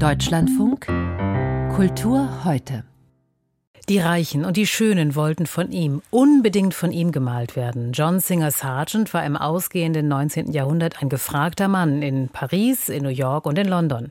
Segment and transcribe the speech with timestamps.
[0.00, 0.86] Deutschlandfunk
[1.76, 2.84] Kultur heute.
[3.90, 7.92] Die Reichen und die Schönen wollten von ihm, unbedingt von ihm gemalt werden.
[7.92, 10.52] John Singer Sargent war im ausgehenden 19.
[10.52, 14.10] Jahrhundert ein gefragter Mann in Paris, in New York und in London.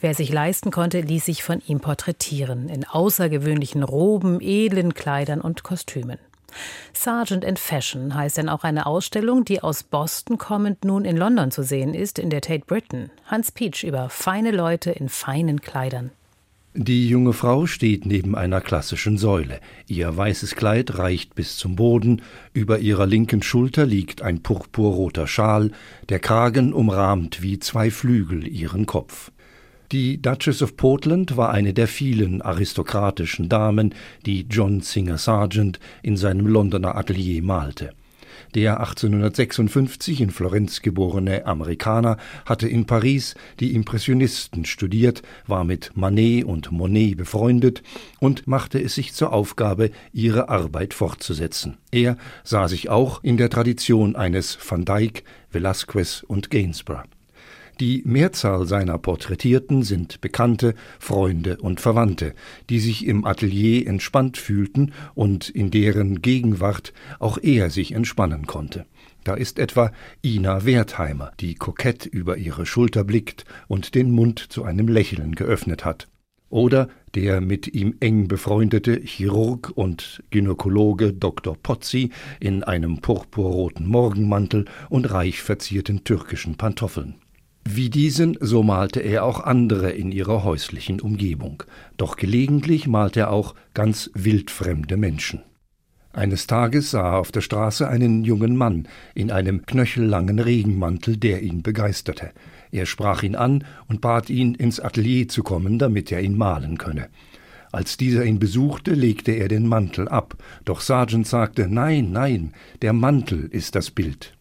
[0.00, 5.62] Wer sich leisten konnte, ließ sich von ihm porträtieren, in außergewöhnlichen Roben, edlen Kleidern und
[5.62, 6.18] Kostümen.
[6.92, 11.50] Sargent in Fashion heißt dann auch eine Ausstellung, die aus Boston kommend nun in London
[11.50, 13.10] zu sehen ist, in der Tate Britain.
[13.26, 16.10] Hans Peach über feine Leute in feinen Kleidern.
[16.78, 19.60] Die junge Frau steht neben einer klassischen Säule.
[19.86, 22.20] Ihr weißes Kleid reicht bis zum Boden,
[22.52, 25.70] über ihrer linken Schulter liegt ein purpurroter Schal,
[26.10, 29.32] der Kragen umrahmt wie zwei Flügel ihren Kopf.
[29.92, 33.94] Die Duchess of Portland war eine der vielen aristokratischen Damen,
[34.24, 37.92] die John Singer Sargent in seinem Londoner Atelier malte.
[38.54, 46.44] Der 1856 in Florenz geborene Amerikaner hatte in Paris die Impressionisten studiert, war mit Manet
[46.44, 47.82] und Monet befreundet
[48.18, 51.76] und machte es sich zur Aufgabe, ihre Arbeit fortzusetzen.
[51.90, 57.04] Er sah sich auch in der Tradition eines Van Dyck, Velázquez und Gainsborough.
[57.78, 62.32] Die Mehrzahl seiner Porträtierten sind Bekannte, Freunde und Verwandte,
[62.70, 68.86] die sich im Atelier entspannt fühlten und in deren Gegenwart auch er sich entspannen konnte.
[69.24, 69.92] Da ist etwa
[70.24, 75.84] Ina Wertheimer, die kokett über ihre Schulter blickt und den Mund zu einem Lächeln geöffnet
[75.84, 76.08] hat.
[76.48, 81.56] Oder der mit ihm eng befreundete Chirurg und Gynäkologe Dr.
[81.62, 82.08] Pozzi
[82.40, 87.16] in einem purpurroten Morgenmantel und reich verzierten türkischen Pantoffeln.
[87.68, 91.64] Wie diesen, so malte er auch andere in ihrer häuslichen Umgebung,
[91.96, 95.42] doch gelegentlich malte er auch ganz wildfremde Menschen.
[96.12, 101.42] Eines Tages sah er auf der Straße einen jungen Mann in einem knöchellangen Regenmantel, der
[101.42, 102.30] ihn begeisterte.
[102.70, 106.78] Er sprach ihn an und bat ihn, ins Atelier zu kommen, damit er ihn malen
[106.78, 107.08] könne.
[107.72, 112.92] Als dieser ihn besuchte, legte er den Mantel ab, doch Sargent sagte Nein, nein, der
[112.92, 114.35] Mantel ist das Bild.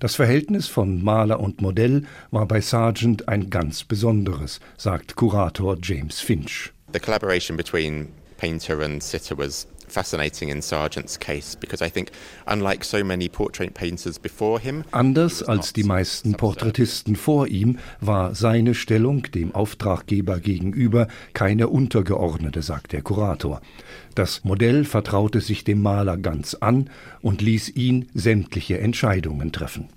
[0.00, 6.20] Das Verhältnis von Maler und Modell war bei Sargent ein ganz besonderes, sagt Kurator James
[6.20, 6.72] Finch.
[6.94, 12.10] The collaboration between painter and sitter was fascinating in Sargent's case because I think
[12.46, 18.34] unlike so many portrait painters before him anders als die meisten Porträtisten vor ihm war
[18.34, 23.60] seine Stellung dem Auftraggeber gegenüber keine untergeordnete sagt der Kurator.
[24.14, 26.90] Das Modell vertraute sich dem Maler ganz an
[27.22, 29.88] und ließ ihn sämtliche Entscheidungen treffen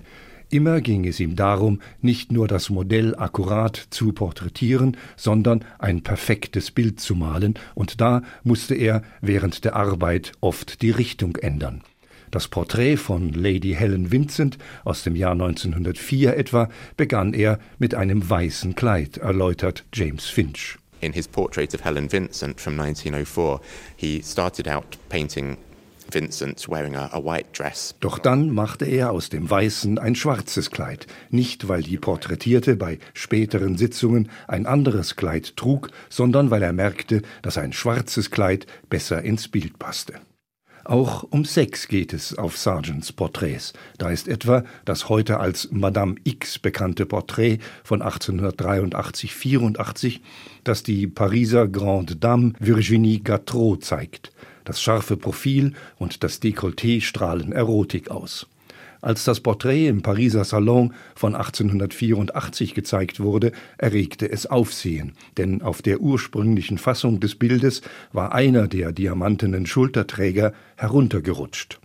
[0.54, 6.70] Immer ging es ihm darum, nicht nur das Modell akkurat zu porträtieren, sondern ein perfektes
[6.70, 11.82] Bild zu malen, und da musste er während der Arbeit oft die Richtung ändern.
[12.30, 18.30] Das Porträt von Lady Helen Vincent aus dem Jahr 1904 etwa begann er mit einem
[18.30, 20.78] weißen Kleid, erläutert James Finch.
[21.00, 23.60] In his portrait of Helen Vincent from 1904,
[23.96, 25.58] he started out painting
[26.12, 27.96] Vincent wearing a, a white dress.
[28.00, 33.00] Doch dann machte er aus dem Weißen ein schwarzes Kleid, nicht weil die Porträtierte bei
[33.14, 39.24] späteren Sitzungen ein anderes Kleid trug, sondern weil er merkte, dass ein schwarzes Kleid besser
[39.24, 40.14] ins Bild passte.
[40.86, 43.72] Auch um Sex geht es auf Sargents Porträts.
[43.98, 50.20] Da ist etwa das heute als Madame X bekannte Porträt von 1883-84,
[50.66, 54.34] das die Pariser Grande Dame Virginie Gattreau zeigt.
[54.64, 58.48] Das scharfe Profil und das Dekolleté strahlen Erotik aus.
[59.04, 65.82] Als das Porträt im Pariser Salon von 1884 gezeigt wurde, erregte es Aufsehen, denn auf
[65.82, 67.82] der ursprünglichen Fassung des Bildes
[68.14, 71.82] war einer der diamantenen Schulterträger heruntergerutscht.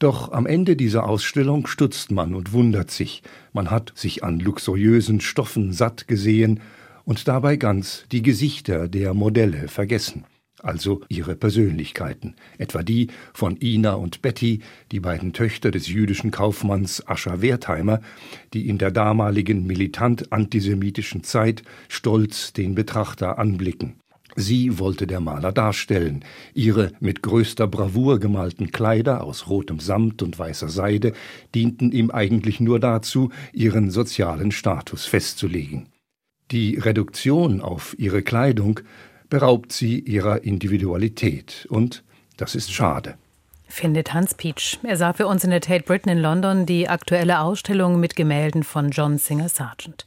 [0.00, 3.22] Doch am Ende dieser Ausstellung stutzt man und wundert sich,
[3.52, 6.58] man hat sich an luxuriösen Stoffen satt gesehen
[7.04, 10.24] und dabei ganz die Gesichter der Modelle vergessen
[10.62, 14.60] also ihre Persönlichkeiten, etwa die von Ina und Betty,
[14.92, 18.00] die beiden Töchter des jüdischen Kaufmanns Ascher Wertheimer,
[18.52, 23.96] die in der damaligen militant antisemitischen Zeit stolz den Betrachter anblicken.
[24.38, 26.22] Sie wollte der Maler darstellen.
[26.52, 31.12] Ihre mit größter Bravour gemalten Kleider aus rotem Samt und weißer Seide
[31.54, 35.88] dienten ihm eigentlich nur dazu, ihren sozialen Status festzulegen.
[36.50, 38.80] Die Reduktion auf ihre Kleidung
[39.28, 41.66] beraubt sie ihrer Individualität.
[41.70, 42.04] Und
[42.36, 43.16] das ist schade.
[43.68, 44.78] Findet Hans Peach.
[44.82, 48.62] Er sah für uns in der Tate Britain in London die aktuelle Ausstellung mit Gemälden
[48.62, 50.06] von John Singer Sargent.